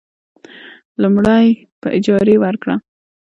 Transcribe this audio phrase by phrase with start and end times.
[1.01, 1.47] لومړی:
[1.81, 2.75] په اجارې ورکړه.